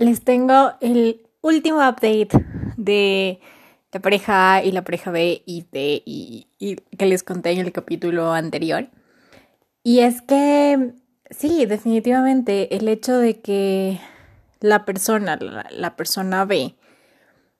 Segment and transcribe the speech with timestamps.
[0.00, 2.30] les tengo el último update
[2.78, 3.38] de
[3.92, 6.46] la pareja A y la pareja B y D y,
[6.96, 8.88] que les conté en el capítulo anterior.
[9.82, 10.94] Y es que
[11.30, 14.00] sí, definitivamente el hecho de que
[14.60, 15.38] la persona,
[15.70, 16.74] la persona B,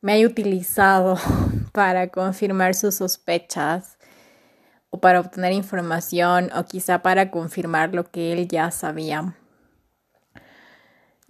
[0.01, 1.19] me haya utilizado
[1.73, 3.99] para confirmar sus sospechas
[4.89, 9.35] o para obtener información o quizá para confirmar lo que él ya sabía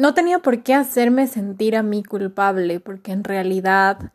[0.01, 4.15] no tenía por qué hacerme sentir a mí culpable, porque en realidad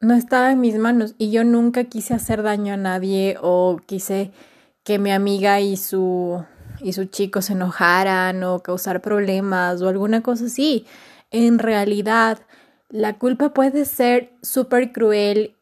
[0.00, 4.32] no estaba en mis manos y yo nunca quise hacer daño a nadie o quise
[4.82, 6.44] que mi amiga y su
[6.80, 10.86] y chico se enojaran o causar problemas o alguna cosa así.
[11.30, 12.40] En realidad,
[12.88, 15.54] la culpa puede ser súper cruel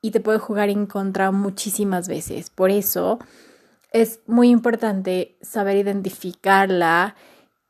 [0.00, 2.48] y te puede jugar en contra muchísimas veces.
[2.48, 3.18] Por eso
[3.92, 7.14] es muy importante saber identificarla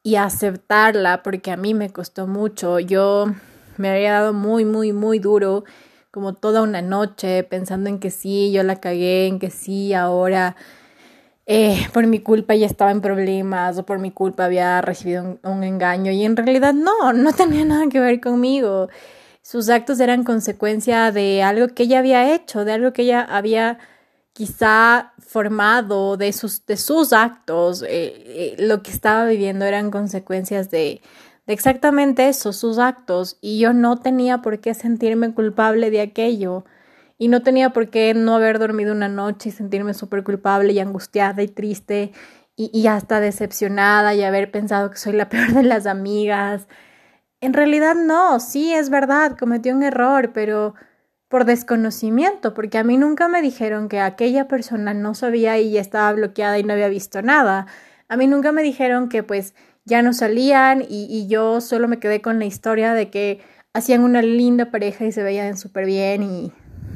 [0.05, 2.79] y aceptarla porque a mí me costó mucho.
[2.79, 3.27] Yo
[3.79, 5.65] me había dado muy, muy, muy duro
[6.13, 10.55] como toda una noche pensando en que sí, yo la cagué, en que sí, ahora
[11.47, 15.65] eh, por mi culpa ya estaba en problemas o por mi culpa había recibido un
[15.65, 18.89] engaño y en realidad no, no tenía nada que ver conmigo.
[19.43, 23.79] Sus actos eran consecuencia de algo que ella había hecho, de algo que ella había
[24.35, 30.71] quizá formado de sus, de sus actos, eh, eh, lo que estaba viviendo eran consecuencias
[30.71, 31.01] de,
[31.47, 36.65] exactamente eso, sus actos, y yo no tenía por qué sentirme culpable de aquello,
[37.17, 40.81] y no tenía por qué no haber dormido una noche y sentirme súper culpable y
[40.81, 42.13] angustiada y triste
[42.57, 46.67] y, y hasta decepcionada y haber pensado que soy la peor de las amigas.
[47.41, 50.75] En realidad no, sí es verdad, cometí un error, pero
[51.35, 56.13] por desconocimiento, porque a mí nunca me dijeron que aquella persona no sabía y estaba
[56.13, 57.67] bloqueada y no había visto nada.
[58.09, 59.53] A mí nunca me dijeron que pues
[59.85, 63.41] ya no salían y, yo solo me quedé con la historia de que
[63.73, 66.53] hacían una linda pareja y se veían súper bien y,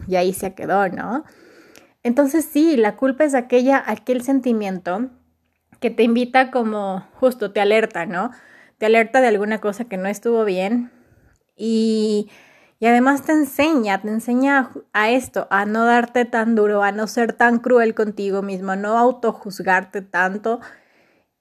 [0.06, 1.24] y ahí se quedó, ¿no?
[2.04, 5.10] Entonces sí, la culpa es aquella, aquel sentimiento
[5.80, 8.30] que te invita como, justo te alerta, ¿no?
[8.78, 10.92] Te alerta de alguna cosa que no estuvo bien
[11.56, 12.30] y
[12.80, 17.08] y además te enseña, te enseña a esto, a no darte tan duro, a no
[17.08, 20.60] ser tan cruel contigo mismo, a no autojuzgarte tanto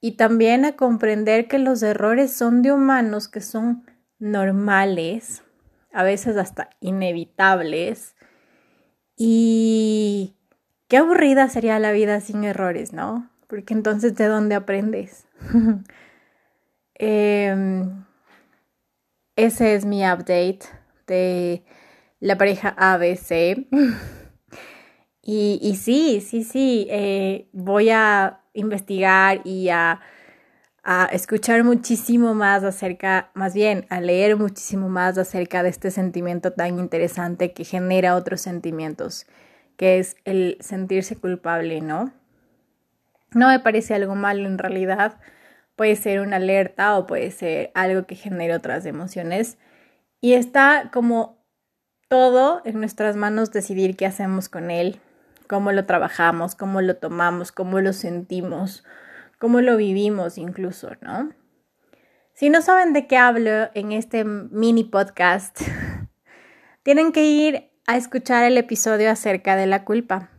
[0.01, 3.85] y también a comprender que los errores son de humanos que son
[4.17, 5.43] normales,
[5.93, 8.15] a veces hasta inevitables.
[9.15, 10.35] Y
[10.87, 13.29] qué aburrida sería la vida sin errores, ¿no?
[13.47, 15.27] Porque entonces de dónde aprendes.
[16.99, 18.05] Em,
[19.35, 20.61] ese es mi update
[21.07, 21.63] de
[22.19, 23.67] la pareja ABC.
[25.21, 30.01] y, y, sí, sí, sí, eh, voy a investigar y a,
[30.83, 36.53] a escuchar muchísimo más acerca, más bien a leer muchísimo más acerca de este sentimiento
[36.53, 39.27] tan interesante que genera otros sentimientos,
[39.75, 42.13] que es el sentirse culpable, ¿no?
[43.31, 45.19] No me parece algo malo en realidad,
[45.75, 49.57] puede ser una alerta o puede ser algo que genere otras emociones,
[50.21, 51.45] y está como
[52.09, 54.99] todo en nuestras manos decidir qué hacemos con él,
[55.47, 58.83] cómo lo trabajamos, cómo lo tomamos, cómo lo sentimos,
[59.39, 61.31] cómo lo vivimos incluso, ¿no?
[62.33, 65.59] Si no saben de qué hablo en este mini podcast,
[66.83, 70.29] tienen que ir a escuchar el episodio acerca de la culpa.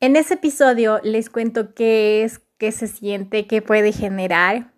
[0.00, 4.73] En ese episodio les cuento qué es, qué se siente, qué puede generar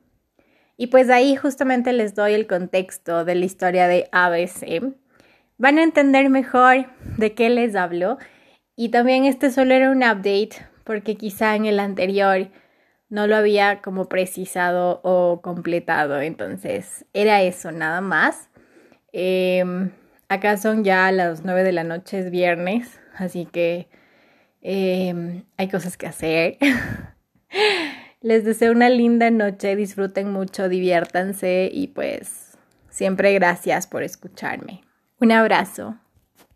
[0.77, 4.95] y pues ahí justamente les doy el contexto de la historia de ABC.
[5.59, 8.19] Van a entender mejor de qué les hablo.
[8.77, 10.51] Y también este solo era un update
[10.85, 12.49] porque quizá en el anterior
[13.09, 16.21] no lo había como precisado o completado.
[16.21, 18.51] Entonces era eso nada más.
[19.13, 19.93] Em,
[20.29, 23.89] acá son ya las 9 de la noche, es viernes, así que
[24.61, 26.59] em, hay cosas que hacer.
[28.27, 32.59] Les deseo una linda noche, disfruten mucho, diviértanse y pues
[32.91, 34.83] siempre gracias por escucharme.
[35.21, 35.97] Un abrazo.